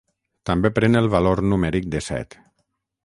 [0.49, 2.39] També pren el valor numèric de set.